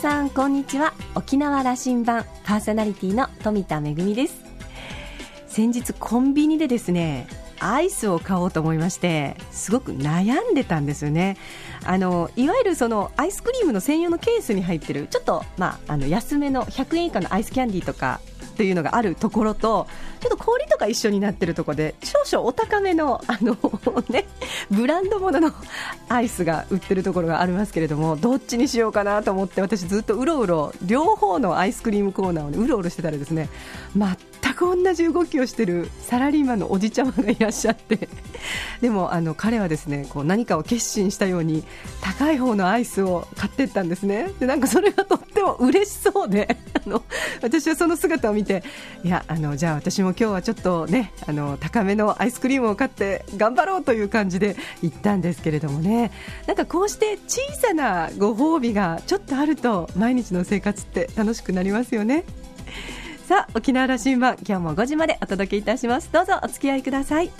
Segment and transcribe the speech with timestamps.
[0.00, 0.94] さんこんにちは。
[1.14, 4.42] 沖縄羅針盤パーソナリティの富田恵です。
[5.46, 7.26] 先日コンビニでですね
[7.58, 11.36] アイスを買おうと思いましてすごく悩んでたんですよね。
[11.84, 19.86] あのいわゆるそのアイスクリームの専用のケースに入ってるちょっと、まあ、あの安めの100円以下のアイスキャンディーとかというのがあるところと
[20.20, 23.56] ちょっと氷とか一緒になってるところで少々お高めのあの、
[24.08, 24.26] ね、
[24.70, 25.52] ブランド物のの
[26.08, 33.48] アイスが売ってるところがありますけれどもどっちにしようかなと思って私ずっとうろうろ両方のアイスクリームコーナーを、ね、うろうろしてたらですね
[33.96, 38.08] 全く同じ動きをしてるサラリーマンのおじちゃまがいらっしゃって
[38.80, 41.64] でもあの彼はですねこう何かを決心したように
[42.00, 44.30] 高い方のアイスを買っていったんですね。
[44.38, 47.02] でなんかそれがとっても嬉しそうで あの
[47.42, 48.62] 私はその姿を見て
[49.02, 56.10] いやあのじゃあ私も今日はちょっとねあの高めのアイスクリームを買って頑張ろうという感じで行ったんですけれどもね。
[56.46, 62.24] なんかこうして小さなご褒美がちょっとあると毎日の生活って楽しくなりますよね。
[63.26, 66.10] さあ沖縄羅針盤今日も5時までお届けいたします。
[66.12, 67.30] どうぞお付き合いください。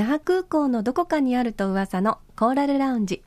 [0.00, 3.22] 那覇空港のどこかにあると噂のコーラルラウンジ。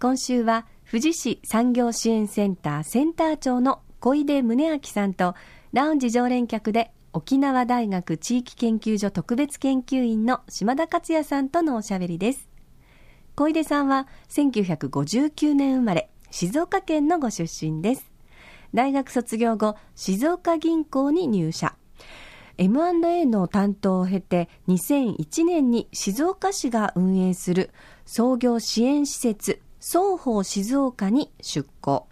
[0.00, 5.34] 今週は富士市産業支援センターセンター長の小出宗明さんと
[5.74, 12.48] ラウンジ常連客で沖縄大学地域研究所特別研究員の島田克也さんとのおしゃべりです。
[13.34, 18.10] 小出さんは1959年生まれ静岡県のご出身です。
[18.72, 21.76] 大学卒業後静岡銀行に入社。
[22.58, 27.70] M&A の担当を経て2001年に静岡市が運営する
[28.04, 32.06] 創業支援施設双方静岡に出向。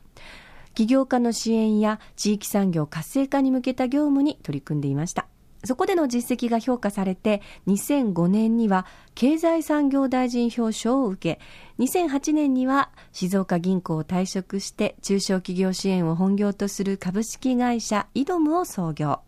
[0.74, 5.26] 起業家の支援や地域産業活性化に向けた業務に取り組んでいました。
[5.64, 19.20] そこでの実績が評価されて2005年には経済産業大臣表彰を受け2008年には静岡銀行を退職して中小企業支援を本業とする株式会社イドムを創業。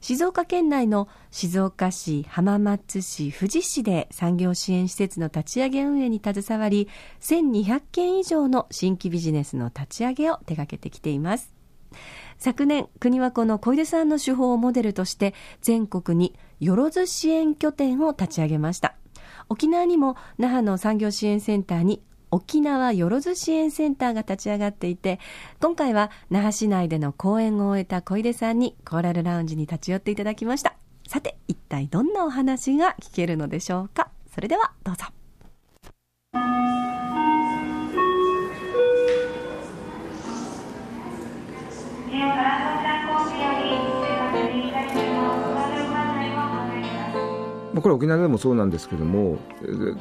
[0.00, 6.88] 静岡県内の静岡市、浜松市、富士市で産業支援施設の立ち上げ運営に携わり、
[7.20, 11.52] 1200件以上の新規ビジネスの立ち上げを手掛けてきています。
[12.38, 18.94] 昨年、国はこの小出さんの手法をモデルとして全国によろず支援拠点を立ち上げました。
[19.48, 25.18] 沖縄にも那覇の産業支援センターに沖縄よろず支援センターが立ち上がっていて
[25.60, 30.74] 今回は那覇市内での講演を終えた小出さんにコーラルラウンジに立ち寄っていただきました。
[31.06, 34.10] さて一体どんなお話が聞けるのでしょうか？
[34.34, 35.06] それではどうぞ。
[47.82, 49.38] これ沖縄でもそうなんですけども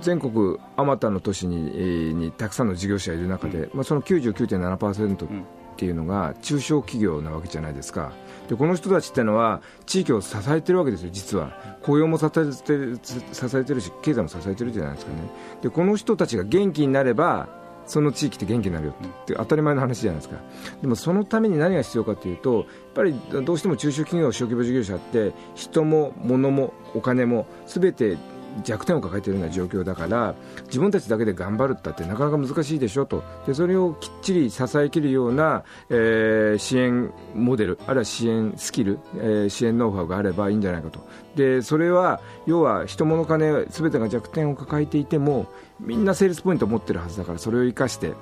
[0.01, 8.11] 全国あまたの都市ににたくさんの事業者がいる中で、まあ、その99.7%っていうのが中小企業なわけじゃないですか。
[8.49, 11.51] でこの人たちっていうのは地域を支えてるわけですよ実は。
[11.83, 15.19] 雇用も支えてる支えてるし経済も支えてるじゃないですかね。
[15.61, 17.49] でこの人たちが元気になれば
[17.87, 20.37] その地域って元気になるよって当たり前の話じゃないですか。
[20.81, 28.17] でもそのために何が必要かというとやっぱりどうしても中小企業小規模事業者って人も物もお金も全て
[28.63, 33.23] 弱点を抱えているような状況だから自分たちだけで頑張るったってなかなか難しいでしょと。
[33.45, 41.07] でそれをきっちり支えきるような、えー、支援モデルあるいは支援スキル、えー、支援ノウハウがあればいいんじゃないかと。
[41.35, 45.47] でそれは要は人物金全てが弱点を抱えていても
[45.79, 48.13] みんなセールスポイントを持ってるはずだからそれを生かして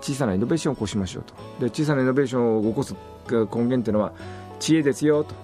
[0.00, 1.34] 小さなイノベーションを起こしましょうと。
[1.60, 2.94] で小さなイノベーションを起こす
[3.30, 4.12] 根源というのは
[4.60, 5.34] 知恵ですよと。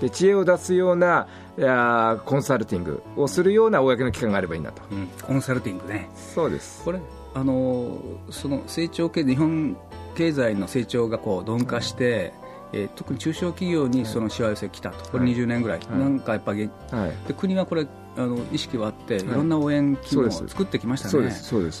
[0.00, 1.26] で知恵を出すような
[1.58, 6.10] いやコンサルティングをするような公の機関があればいいなと、うん、コンサルティングね。
[6.14, 6.84] そうです。
[6.84, 7.00] これ
[7.34, 7.98] あの
[8.30, 9.76] その成長系日本
[10.14, 12.32] 経済の成長がこう鈍化して、
[12.72, 21.30] えー、特に中小企業にそのしわ寄せ来たと、これ20年ぐらい、はい、なんかやっぱり、はい、で国はこれあの意識はあって、い、ろんな応援機能を作ってきましたね、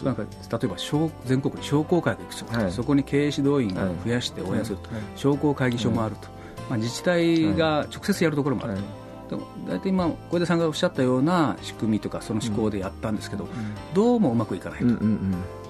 [0.04, 0.76] なんか例えば
[1.24, 6.28] 全国に商工会が行くと、はい、そこに経営指導員を増やして応援すると、商工会議所もあると、
[6.68, 9.00] まあ、自治体が直接やるところもあると。
[9.30, 13.50] でも大体今小出さんがおっしゃったような仕組みとかその思考でやったんですけど、うん、
[13.94, 14.86] どうもうまくいかないと、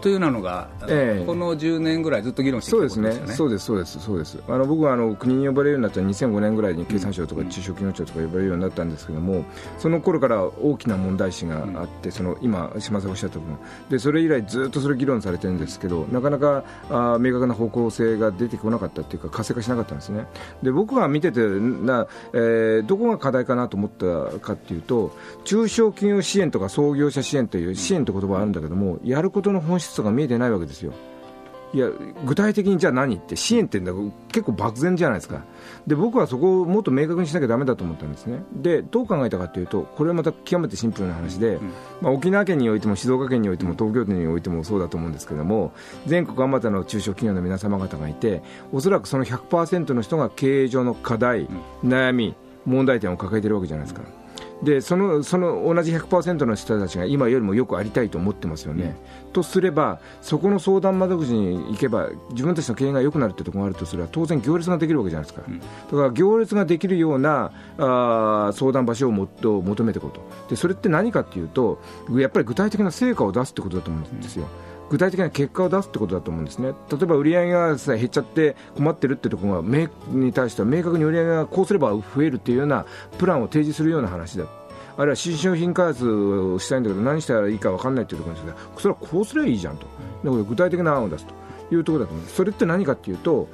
[0.00, 3.32] というのが、えー、この10年ぐらいずっと議論してきたことですよね。
[3.34, 4.38] そうですね、そうです、そうです。
[4.48, 9.44] あの僕はあの国に呼ばれるようになった2005年ぐらいに経産省とか中小企業庁とか呼ばれるようになったんですけども、
[9.78, 13.58] その頃から大きな問題視があって、その今島さんおっしゃった部分
[13.90, 20.26] でそれ以来ずっとそれ議論されてるんですけど、なかなかあ明確な方向性が出てこなかったっていうか活性化しなかったんですね。
[20.62, 25.14] で僕は見ててな、えー、どこが課題かなと思ったかっていうと、
[25.44, 30.92] 中小企業支援とか創業者支援という支援という言葉があるんだけども、やることの本質が見えてないわけですよ。
[31.72, 31.88] いや
[32.26, 35.44] 具体的にじゃあ何って支援って結構漠然じゃないですか。
[35.86, 38.42] で僕はそこをもっと明確にしなきゃだめだと思ったんですね。
[38.52, 45.72] でどう考えたかというとこれはまた極めてシンプルな話で、うん、まあ、沖縄県においても静岡県においても東京都においてもそうだと思うんですけども
[46.06, 52.34] 全国あまたの中小企業の皆様方がいておそらくその100%の人が経営上の課題、うん、悩み
[52.66, 54.02] 問題点を抱えているわけじゃないですか、
[54.62, 58.96] でそのその同じ100%の人たちが今よりもよくありたいと思ってますよね、
[59.26, 70.20] うん、とすれば、そこの相談窓口に行けば自分たちの経営が良くなるというところがあるとすれば当然、行列ができるわけじゃないですか、うん、だから行列ができるようなあ相談場所をもっと求めていこうと。
[70.48, 71.80] で、それって何かというと、
[72.10, 74.44] やっぱり具体的な成果を出すってことだと思うんですよ。
[74.64, 82.84] うん具体的な結果を出すってことだと思うんですね、例えば売り上げがさ減っちゃって困ってるってところがに対しては明確に売り上げがこうすれば増えるっていうような
[83.16, 84.44] プランを提示するような話だ。
[84.96, 89.86] あるいは新商品開発をしたいんだけど何したらいいか分からないというところですがそれはこうすればいいじゃんと、
[90.44, 91.40] 具体的な案を出すと。
[91.72, 92.34] いうところだと思います。
[92.34, 93.48] それって何かというと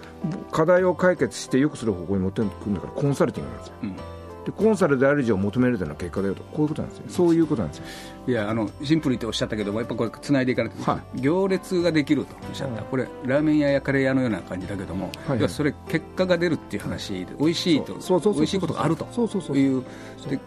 [0.50, 3.74] 課題を解決してよくする方向に持ってくんだからコンサルティングなんですよ。
[3.82, 4.15] うん。
[4.46, 6.44] でコンサルである以上求めるというのは結果だよと。
[6.44, 7.04] こういうことなんですよ。
[7.08, 7.84] そういうことなんですよ。
[8.28, 12.36] いやあのシンプルにっておっしゃったけどもやっぱこれつないでいかないと、はい、行列ができると。
[12.48, 19.04] おっしゃった、これラーメン屋やカレー屋のような感じだけども、はいはい、それ結果が出るっていう話で美味しいと美味しいことがあると。
[19.52, 19.82] いう。
[20.28, 20.38] で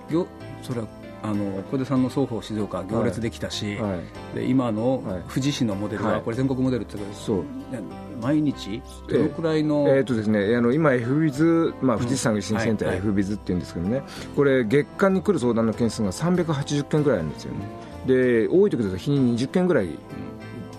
[0.62, 0.88] それは
[1.21, 3.98] あの小出さんの双方静岡行列できたし、は
[4.33, 7.44] い、で今の富士市のモデルは、これ全国モデルってそう。
[8.21, 8.81] 毎日？
[9.07, 14.01] どのくらいの、えー、えー、とですねあの今 F ビズ、まあ、富士山産業支援センター F ビズっていうんですけどね、
[14.36, 17.60] これ月間に来る相談の件数が380件ぐらいあるんですよね、
[18.06, 19.98] で多い時だと日に20件ぐらい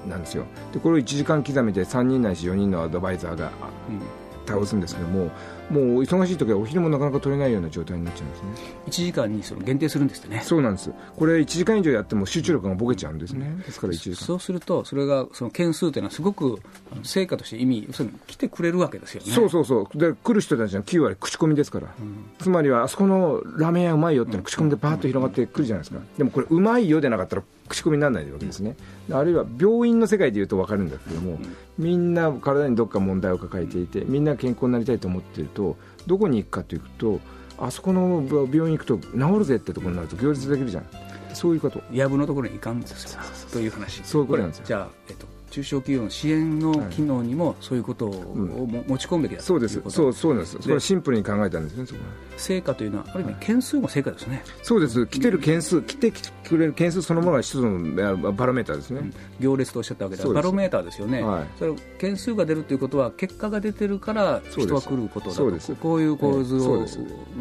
[0.09, 0.45] なんですよ。
[0.73, 3.51] でこれを1時間刻みで3人ないし4人のアドバイザーが
[4.51, 5.31] 倒すんですけども、
[5.71, 8.49] もう忙しい時はお昼もなかなか取れないような状態になっちゃうんですね。
[8.87, 10.43] 1時間にその限定するんですね。
[10.45, 10.91] そうなんです。
[11.17, 14.17] これ1時間以上やっても集中力がボケちゃうんですね、ですから1時間。
[14.17, 16.59] そうするとそれがその件数というのはすごく
[17.05, 19.33] 成果として意味要するに来てくれるわけですよね。
[19.33, 19.99] そうそうそう。
[19.99, 28.77] で来る人たちの9割口コミですから、うん、つまりはあそこのラーメン屋うまいよっての口コミでバーッと広がってくるじゃないですか、でもこれうまいよでなかったら口コミにならないわけですね、
[29.11, 31.39] あるいは病院の世界でいうと分かるんだけども、
[31.79, 35.77] みんな体にどっか問題を抱えていてみんな健康になりたいと思っていると
[36.07, 37.21] どこに行くかというと
[37.59, 38.23] あそこの
[38.53, 40.87] 病院行くと治るぜってところになると行列できるじゃん。
[41.35, 41.81] そういうこと。
[41.93, 43.15] 藪のところに行かんです。
[43.15, 43.21] よ
[43.53, 44.03] という話。
[44.03, 44.65] そういうことなんですよ。
[44.67, 49.83] じゃあ、えっと、中小企業の支援の機能にもそういうことを、持ち込むべきだそうです。
[49.89, 50.57] そうそうなんです。
[50.61, 52.01] それシンプルに考えたんですねそこ
[52.37, 54.43] 成果というのはある意味件数も成果ですね。
[54.63, 55.07] そうです。
[55.07, 59.11] 来てる件数来てくれる件数そのものが一つのバロメーターですね、
[59.41, 65.77] 行列とおっしゃったわけでバロメーターですよね、はい、それ件数が出るということは結果が出てるから人は来ることだと。
[65.77, 66.87] こういう構図を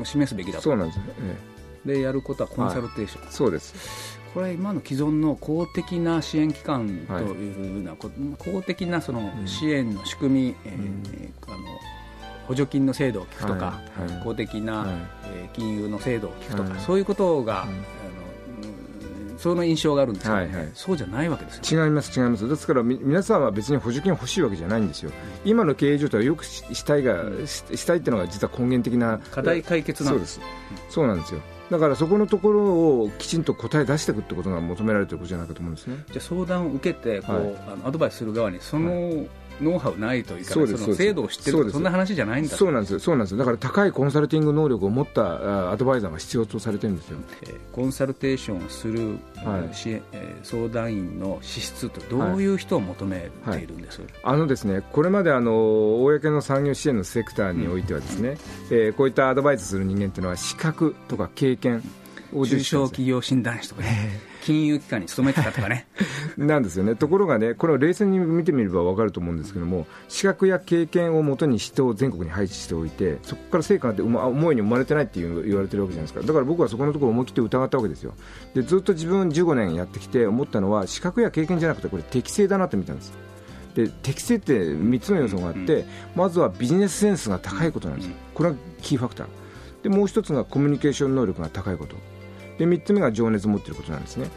[0.03, 0.63] 示すべきだと。
[0.63, 1.03] そうなんですね、
[1.85, 7.99] でやることはコンサルテーション、はい、そうですこれ今の既存の公的な支援機関というふうな、はい、
[8.37, 11.57] 公的なその支援の仕組み、うん、えー、あの
[12.47, 14.11] 補助金の制度を聞くとか、はい。
[14.11, 14.89] はい、公的な、はい、
[15.25, 17.99] えー、金融の制度を聞くとか、そういうことが、うん。
[19.39, 25.11] その印象があるんですけど、はいはい、そうじゃないわけですよ、違います、違います、ですから皆さんは別に補助金欲しいわけじゃないんですよ、
[25.45, 30.41] 今の経営状態をよくしたいが、したいっていうのが実は根源的な課題解決なんです、
[30.89, 31.39] そうなんですよ。
[31.69, 36.03] だからそこのところをきちんと答え出していくってことが求められていることじゃないかと思うんですね。
[36.11, 39.25] じゃ相談を受けてこう、はい、あのアドバイスする側にその、
[39.61, 49.75] ノウハウないというか、その制度を知ってるそんな話じゃないんだそうなんですそうなんですだから高いコンサルティング能力を持ったアドバイザーが必要とされてるんですよ、えー、コンサルテーションをする、はい。
[49.75, 54.11] 支援えー、相談員の資質とどういう人を求めているんです、はい。
[54.23, 58.35] はい、あのですねこれまであの公の産業支援のセクターにおいてはですね、うん、
[58.77, 61.83] えー、こういったアドバイスする人間というのは資格とか経験
[62.31, 65.87] 中小企業診断士とかね、金融機関に勤めてたとかね。
[66.37, 66.95] なんですよね。
[66.95, 76.25] ところがねこれを冷静に見てみれば分かると思うんですけども資格や経験をもとに人を全国に配置しておいてそこから成果がって思いに生まれてないっていう言われてるわけじゃないですか。
[76.25, 78.13] だから僕はそこのところを思い切って疑ったわけですよ。
[78.53, 83.13] でずっと自分15年やってきて思ったのは資格や経験じゃなくてこれ適正だなと見たんです。
[83.75, 89.27] で適正って3つの要素があって、まずはビジネスセンスが高いことなんです、これはキーファクター。
[89.83, 91.95] でもう一つがコミュニケーション能力が高いこと
[92.59, 94.29] で3つ目が情熱を持っていることなんですね。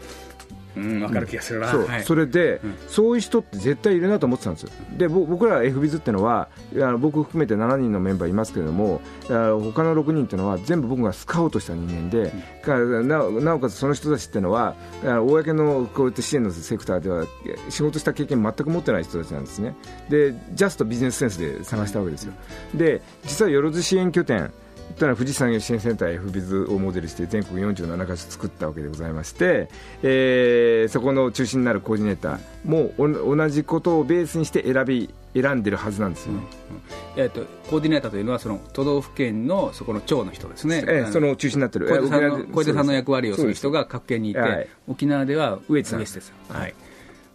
[0.75, 4.69] うん、分かる気がするな、そう、はい、それで、うん、そういう人って絶対いるなと思ってたんですよ。
[4.97, 12.33] で僕ら F ビズっていうのはあの僕含めて7人のメンバーいますけれども他の6人っていうのは全部僕がスカウトした人間で、
[12.65, 17.25] うん、ななおかつその人たちっていうのは公のこういった支援のセクターでは
[17.69, 19.75] 仕事した経験全く持ってない人たちなんですね。
[20.09, 22.33] でジャストビジネスセンスで探したわけですよ。
[22.73, 24.51] で実はよろず支援拠点
[24.97, 29.69] というのは富士産業支援センター F ビズをモデルして全国47カ所作ったわけでございまして、
[30.03, 32.93] えー、そこの中心になるコーディネーターも
[33.35, 41.87] 同じことをベースにして選び選んでるはずなんですよね、うんうん、えーと、コーディネーターというのはその都道府県のそこの長の人ですね、えー、その中心になってる。
[41.87, 46.73] 小出さんの小出さんの役割をする人が各県にいて、はい、沖縄では上地さんです、はい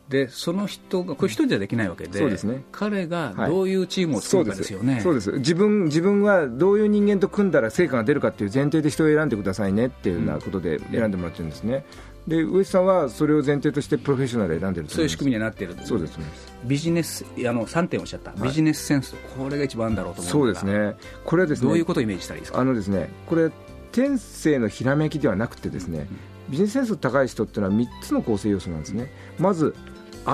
[0.09, 5.33] でその人がこれ一人じゃできないわけでそうです、ね、彼がどういうチームを作るかですよね、はい、そうです。
[5.33, 11.85] 自分自分はどういう人間と組んだら成果が出るかっていう前提で人を選んでくださいねっていうようなことで選んでもらってるんですね、
[12.27, 16.19] で上地さんはそれを前提としてプロフェッショナル選んでるそういう仕組みになっているそうです。
[16.65, 20.95] ビジネスあの3点おっしゃった、はい、ビジネスセンスこれが一番だろうと思うそうですね。
[21.25, 22.61] これはですねどういうことをイメージしたらいいですか？
[22.61, 23.51] あのですねこれ
[23.93, 26.07] 天性のひらめきではなくてですね、うん
[26.49, 29.13] ビジネスセンス高い人っていうのは3つの構成要素なんですね。
[29.39, 29.75] まず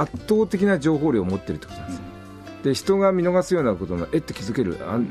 [0.01, 2.03] 圧倒的な情報量を持ってるってことなんです、よ、
[2.65, 5.09] で人が見逃すようなことのえって気づけるアン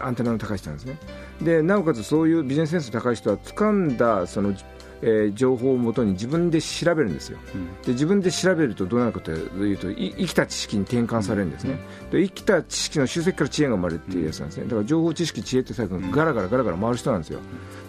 [0.00, 0.98] アンテナの高い人なんですね。
[1.42, 4.54] でなおかつそういうビジネスセンスの高い人は掴んだその
[5.02, 14.64] えー、情報をもとに自分で調べるんですよ、うん、で自分で調べるとどうなるかというと生きた知識に転換されるんですね、うん、で生きた知識の集積から知恵が生まれるっていうやつなんですね。
[14.64, 17.40] だから情報知識知恵って最後ガラガラガラガラ回る人なんですよ。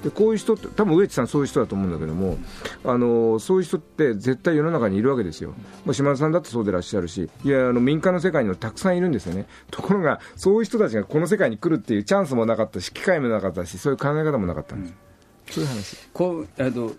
[0.04, 2.38] でこういう人って多分植地さんそういう人だと思うんだけども
[2.84, 9.48] あのそういう人って絶対世の中にいるわけですよ、まあ、島田さんだってそうでいらっしゃるしいやあの民間の世界にもたくさんいるんですよね。
[9.72, 14.96] ところがそういう人たちがこの世界に来るっていうチャンスもなかったし機会もなかったしそういう考え方もなかったんです、うん、
[15.50, 15.98] そういう話。
[16.14, 16.92] こうあの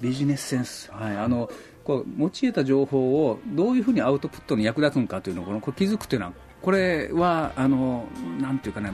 [0.00, 1.50] ビジネスセンス、はい、あの
[1.84, 6.32] こう用いた情報をどういうふうにアウトプットに役立つのかというのをこの気づくというのは
[6.66, 8.08] これはあの
[8.40, 8.90] なんていうかね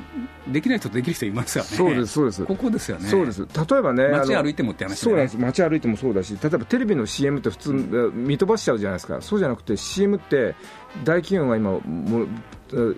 [0.46, 1.70] できない人とできる人いますよね。
[1.70, 3.08] そうですそうですここですよね。
[3.08, 3.46] そうです。
[3.46, 5.38] 例えばね街歩いてもって話、ね、そうなんです。
[5.38, 9.22] 街歩いてもそうだし、例えばテレビの CM って普通、見飛ばしちゃうじゃないですか。
[9.22, 10.54] そうじゃなくて CM って
[11.02, 12.26] 大企業が今も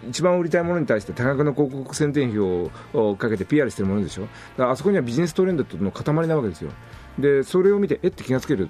[0.08, 4.26] 一番売りたいものに対して多額の広告宣伝費をかけて PR してるものでしょ。
[4.58, 6.72] あそこにはビジネストレンドの塊なわけですよ。
[7.16, 8.68] でそれを見てえって気がつける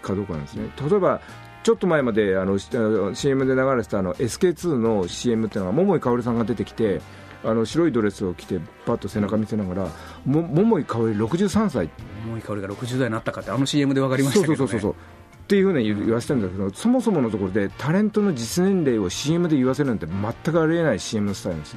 [0.00, 1.20] かどうかなんですね例えば
[1.62, 7.00] ちょっと前まであの CM で流れてたあの SK2 の CM っていうのは桃井かおりさんが出てきて
[7.44, 9.88] あの白いドレスを着てパッと背中見せながら
[10.24, 11.90] も桃井かおり63歳。
[12.26, 15.22] 桃井かおりが60代になったかってあの CM で分かりましたけど、ね、そうそうそうそう。
[15.42, 21.76] っていうふうに言わせてるんだけどそもそものところでタレントの実年齢を CM で言わせるなんて全くありえない CM のスタイルです、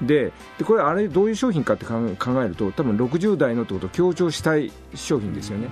[0.00, 1.94] ででこれあれどういう商品かって考
[2.42, 5.68] えると多分60代のってことを強調したい商品ですよね。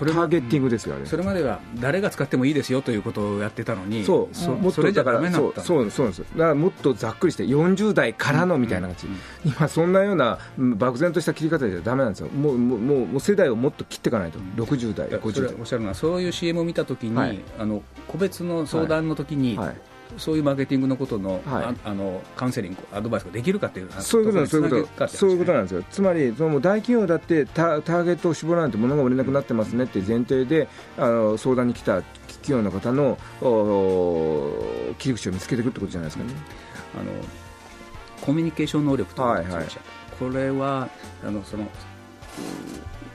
[0.00, 9.06] ターゲッティングですよ、それまでは誰が使ってもいいですよということをやってたのに、そうそもっとだからそうそうそうですだからもっとざっくりして40代からのみたいな感じ、
[9.44, 15.54] 今、そんなような漠然とした切り方じゃだめなんですよ、もうもうもう世代をもっと切っていかないと、60代、50代。
[15.58, 19.76] おっしゃるのは、そういう CM を見たときに、はい、あの個別の相談のときに、はいはい
[20.18, 25.08] そういうマーケティングのことの,、はい、あのカウンセリング、アドバイスができるかというそういうことなんです、そういうこと。
[25.08, 30.68] そういうことなんですよ、つまりその大企業だってタターゲットを絞らないと物が売れなくなってますねって前提で
[30.98, 33.18] あの相談に来た企業の方の
[34.98, 36.30] 切り口を見つけていくってことじゃないですかね。
[36.98, 37.10] あの
[38.20, 39.66] コミュニケーション能力というはいはい、
[40.18, 40.88] これは
[41.26, 41.66] あのその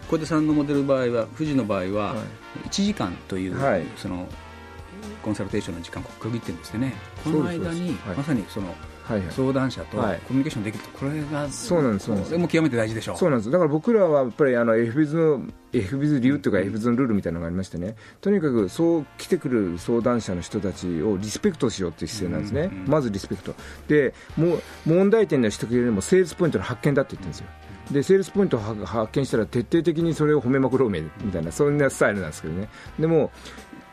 [0.09, 2.15] 小出さんのモデル場合は富士の場合は
[2.65, 4.27] 1時間という、はい、その
[5.23, 8.73] コンサルテーションの時間を区切ってるんですね、この間にまさにその、
[9.31, 12.37] 相談者とコミュニケーションできると、これがそうなんですそうなんです。
[12.37, 13.13] も極めて大事でしょ。
[13.13, 13.51] うそうなんです。
[13.51, 15.41] だから僕らはやっぱりあの f ビズの
[15.73, 17.95] f ビズ流というか f ビズのルールみたいなのがありましてね。
[18.21, 23.55] とにかくそう来てくる相談者の人たちをリスペクトしようという姿勢なんですね、うんうん、まずリスペクト。
[23.87, 27.47] でもう問題点の指摘よりもセールスポイントの発見だって言ってるんですよ。
[27.91, 31.01] でセールスポイントを発見したら徹底的にそれを褒めまくろうみ
[31.31, 32.69] たいなそんなスタイルなんですけどね。
[32.99, 33.31] でも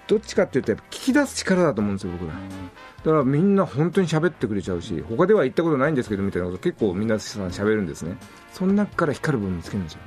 [0.07, 2.35] どっちかっていうと聞き出す力だと思うんですよ、僕ら。
[2.35, 8.17] だからみんな本当に喋ってくれちゃうし、他では言ったことないんですけどみたいなこと結構みんなさん喋るんですね。
[8.53, 10.01] その中から光る部分見つけるんですよ。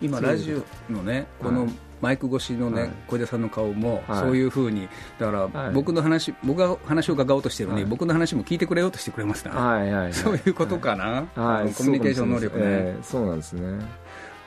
[0.00, 1.68] 今ラジオのねこの
[2.00, 4.88] マイク越しのね、はい、小出さんの顔もそういうふうに、
[5.18, 11.72] だから僕の話、僕が話を伺おうとしてるのに、僕の話も聞いてくれようとしてくれますね、はいはいそういうことかな、はい。
[11.72, 13.82] コミュニケーション能力ね、そうなんですね。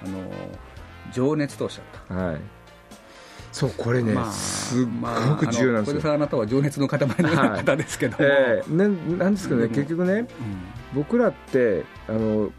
[0.03, 0.19] あの
[1.11, 2.37] 情熱とおっしゃった、はい
[3.57, 8.87] そうこれね、まあ、すっごく重要なんですよ、まあ、あなたは情熱の塊の方ですけど、はいえー、な
[9.17, 10.27] なんですけどね、結局ね、うん、
[10.93, 12.49] 僕らってあのやっ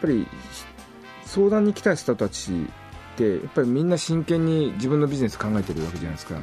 [0.00, 0.26] ぱり
[1.24, 6.34] 相談に来た人たちってやっぱりみんな真剣に自分のビジネス考えてるわけじゃないですか。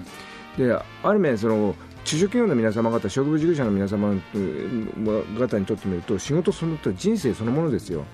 [0.58, 1.76] である面その
[2.06, 4.16] 中小企業の皆様方、職務事業者の皆様
[5.38, 8.06] 方にとってみると仕事そのと人生そのものですよ。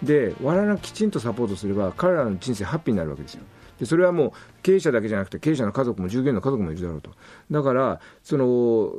[0.00, 3.42] で我々がきちんとサポートすれば彼らの人生ハッピーになるわけですよ。
[3.82, 7.10] でそれはもう経営者だけじゃなくて経営者の家族も従業員の家族もいるだろうと。
[7.50, 8.92] だからその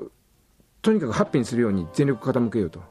[0.81, 2.81] とにかくハッピーにするように全力傾けようと。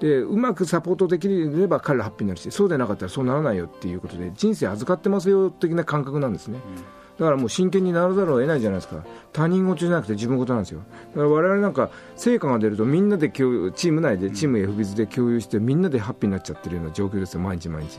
[0.00, 6.58] でうまくサポートできれば彼らハッピーになるしそうでなかったらそうならないよっていうことで人生預かってますよ的な感覚なんですね。
[6.76, 6.82] うん。
[7.18, 9.04] だからもう真剣にならざるを得ないじゃないですか、
[9.34, 10.80] 他人事じゃなくて自分事なんですよ、
[11.14, 17.98] だから我々なんか成果が出るとみんなで共有チーム内で、チーム F ビズで共有して、みんなでハッピーになっちゃってるような状況ですよ、毎日毎日。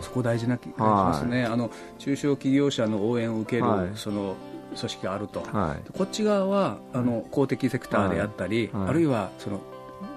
[0.00, 4.36] そこ大事な気がしますね、あの中小企業者の応援を受ける、はい、その
[4.76, 9.60] 組織があると、はい、こっち側はあの公的セクターであったり、はい、あるいはその、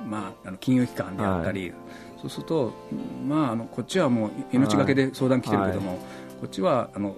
[0.07, 1.73] まあ、あの金融機関であったり、
[2.21, 2.73] そうすると、
[3.27, 5.97] まあ、あのこっちはもう命がけで相談来てるけども、
[6.39, 7.15] こっちはあの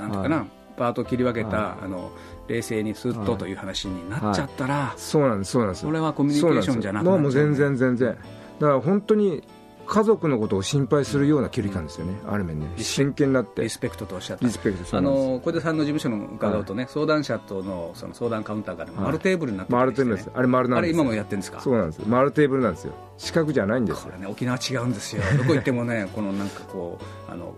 [0.00, 0.46] なんていうかな、
[0.76, 2.10] パート切り分けた、あの
[2.48, 5.82] 冷静にすっとという話になっちゃったら、そうなんですそうなんです。
[5.82, 8.16] それはコミュニケーションじゃなくて、もう全然全然。
[8.58, 9.42] だから本当に
[9.86, 21.60] 家族のことを心配するような距離感ですよね、ある面ね、真剣になって、リスペクトとおっしゃった、リスペクトあの小出さんの事務所の伺うとね、はい、相談者とのその相談カウンターが、ね、丸テーブルになってるんです、ね、丸テーブルです、あれ丸なんですあれ今もやってるんですか？
[21.60, 26.98] そうなんです、丸テーブルなんですよ、四角じゃないんですこれね、沖縄違うんですよ、どこ行ってもね、 このなんかこ
[27.28, 27.54] う、あの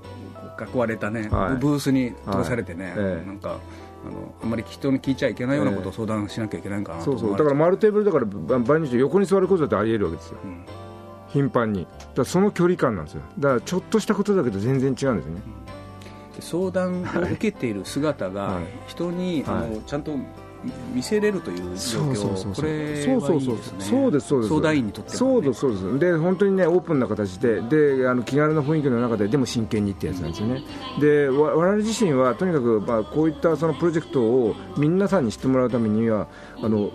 [0.75, 2.95] 囲われたね、はい、ブースに通されてね、はい。
[2.97, 3.59] ええ、なんか。
[4.07, 8.99] あのあんまり人に聞いちゃいけないようなことを相談しなきゃいけないかなと、えー、そうそうだから丸テーブルだから場合によって。
[8.99, 10.65] 横に座ることだってありえるわけですよ、うん
[11.29, 11.87] 頻繁に。
[12.15, 13.23] だその距離感なんですよ。
[13.39, 15.41] だからちょっとしたことだけど全然違うんですね、
[16.41, 20.17] 相談を受けている姿が人に、はい、あのちゃんと
[20.95, 30.63] 見せれるという状況、これはいいですね、そうです、そうです、相談員にとっては、ね、そうです、そうです、で本当にね、オープンな形で、であの気軽な雰囲気の中で、でも真剣にってやつなんですよね、
[31.01, 36.27] で我々自身はとにかく、まあ、こういったそのプロジェクトを皆さんに知ってもらうためには、
[36.63, 36.91] あの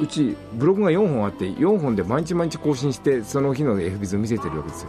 [0.00, 4.88] うちブログが4本あって4本で毎日毎日更新してその日の f b ズを見せてるわけですよ。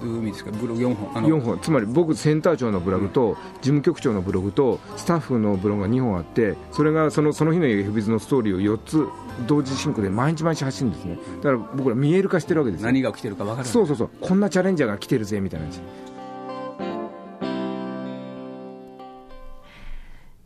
[0.00, 0.50] 海ですか？
[0.52, 1.58] ブログ4本？4本。
[1.60, 9.06] つまり僕センター長のブログと、事務局長のブログとスタッフのブログが2本あってそれがそのその日の f b ズのストーリーを4つ
[9.46, 11.18] 同時進行で毎日毎日走るんですね。
[11.42, 14.10] だから僕ら見える化してるわけです何が起きてるか分かるそうそうそう。
[14.20, 15.80] こんなチャレンジャーが来てるぜみたいな感じ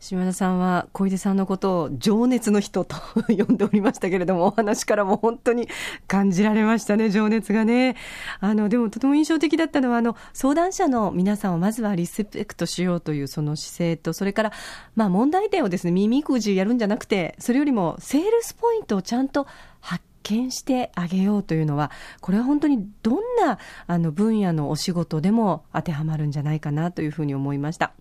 [0.03, 2.97] 島田さんは小出さんのことを情熱の人と
[3.29, 5.69] 呼んでおりましたけれども、お話からも本当に
[6.09, 7.95] 感じられましたね、情熱がね。
[8.41, 14.51] あの、でもとても印象的だったのは、あの、相談者の皆さんをまずはリスペクトしようというその姿勢と、それから、
[14.97, 19.47] まあ問題点をですね、耳くじやるんじゃなくて、それよりもセールスポイントをちゃんと
[19.79, 27.93] 発見してあげようというのは、これは本当にどんなあの分野のお仕事でも当てはまるんじゃないかなというふうに思いました。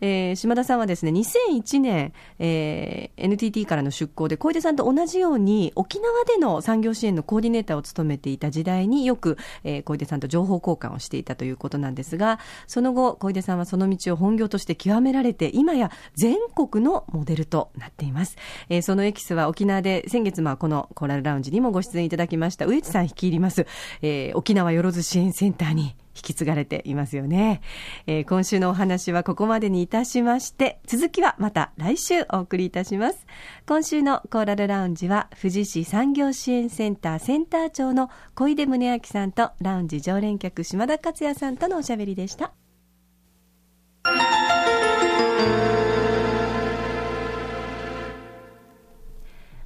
[0.00, 18.36] えー、島田さんはですね、2001年、えー、NTT からの出向で、小出さんと同じように、沖縄での産業支援のコーディネーターを務めていた時代によく、えー、小出さんと情報交換をしていたということなんですが、その後、小出さんはその道を本業として極められて、今や全国のモデルとなっています。
[18.68, 23.66] えー、そのエキスは沖縄で先月、まあ、このコーラルラウンジにもご出演いただきました、上地さん率いります、
[24.02, 27.62] えー、沖縄よろず支援センターに引き継がれていますよね、
[28.06, 33.26] えー、今週のお話はここまでにいたしまして続きはまた来週お送りいたします
[33.66, 42.52] 今週のコーラルラウンジは富士市産業支援センターセンター長の小出宗明さんとラウンジ常連客島田克也さんとのおしゃべりでした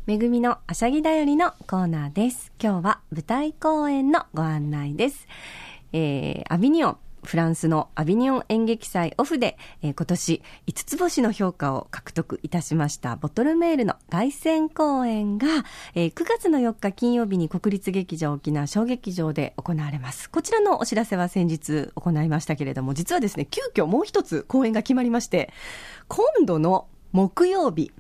[0.05, 2.53] めぐみのあしゃぎだよりのコーナーです。
[2.61, 5.29] 今日は舞台公演のご案内です。
[5.93, 15.47] えー、アビニオン、フランスのアビニオン演劇祭オフで、えー、今年5つ星の評価を獲得いたしましたボトルメールの凱旋公演が、
[15.95, 20.31] えー、9月の4日金曜日に国立劇場沖縄小劇場で行われます。
[20.31, 25.53] こちらのお知らせは先日行いましたけれども、実はですね、急遽もう一つ公演が決まりまして、
[26.09, 27.93] 今度の木曜日、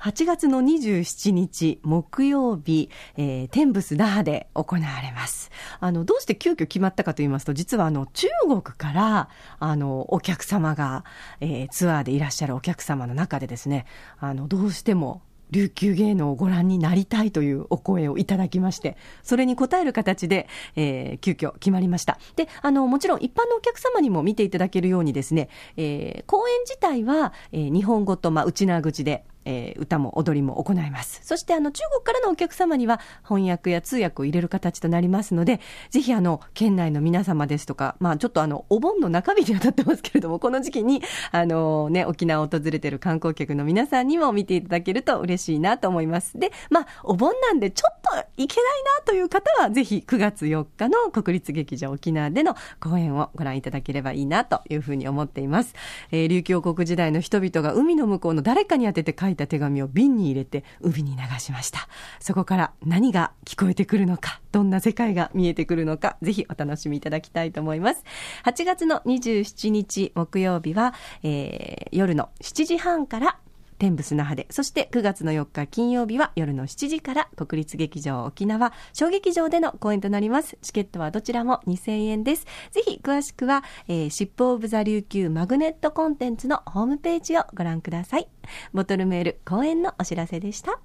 [0.00, 5.50] 8月の27日木曜日、えー、天仏那覇で行われます。
[5.78, 11.04] あの、どうして急遽決まったかと言いますと、実はあの、中国から、あの、お客様が、
[11.40, 13.84] えー、ツアーでいらっしゃるお客様の中でですね、
[14.18, 22.18] あの、どうしても琉球芸能をご覧になりたいというお声をいただきまして、それに応える形で、えー、急遽決まりました。
[22.36, 31.20] で、あの、もちろん一般のお客様にも見ていただけるようにですね、えー、公演自体は、えー、日本語と、まあ、内縄口で、えー、歌も踊りも行います。
[31.22, 46.38] そしてあの中国からのお客様には翻訳や通訳を入れる形となりますので、ぜひあの県内の皆様ですとか、まあちょっとあのお盆の中日に当たってますけれども、この時期にあのね、沖縄を訪れてる観光客の皆さんにも見ていただけると嬉しいなと思います。
[46.38, 47.99] で、まあお盆なんでちょっと
[48.36, 55.74] いけないなという方は、ぜひ9月4日の国立劇場沖縄での公演をご覧いただければいいなというふうに思っています。
[56.10, 61.88] えー、琉球王国時代の人々が海の向こうの誰かに宛てて書いた手紙を瓶に入れて海に流しました。
[62.20, 68.04] そこから何が聞こえてくるのか、どんな世界が見えてくるのか、ぜひお楽しみいただきたいと思います。
[68.44, 73.38] 8月の27日木曜日は、えー、夜の7時半から
[73.80, 80.58] 天ブス那覇で、そして9月の4日金曜日は夜の7時から国立劇場沖縄小劇場での公演となります。
[80.60, 82.46] チケットはどちらも2000円です。
[82.70, 88.28] ぜひ詳しくは、えー、シップオブザ琉球マグネットコンテンツのホームページをご覧ください。
[88.74, 90.78] ボトルメール公演のお知らせでした。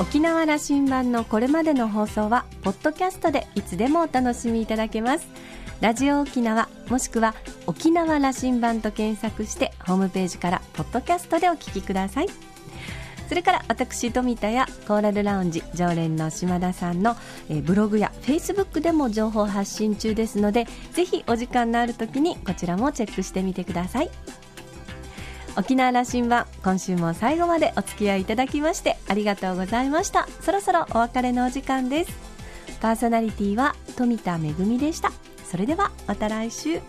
[0.00, 5.28] 沖縄羅針盤のこれまでの放送はポッドキャストでいつでもお楽しみいただけます
[5.82, 7.34] ラジオ沖縄もしくは
[7.66, 12.28] 沖縄羅針盤と検索してホームページからポッドキャストでお聞きください。
[13.28, 17.16] それから私富田やコーラルラウンジ常連の島田さんの、
[17.48, 24.10] えブログやフェイスブックでも情報発信中ですのでぜひお時間のある時にこちらもチェックしてみてください。
[25.56, 30.28] 沖縄羅針盤今週も最後までお付き合いいただきましてありがとうございました。
[30.42, 32.12] そろそろお別れのお時間です。
[32.80, 35.10] パーソナリティは富田恵でした。
[35.52, 36.80] それではまた来週。